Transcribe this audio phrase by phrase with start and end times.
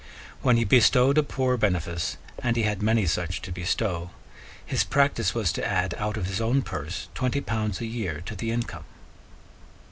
[0.41, 4.09] When he bestowed a poor benefice, and he had many such to bestow,
[4.65, 8.35] his practice was to add out of his own purse twenty pounds a year to
[8.35, 8.85] the income.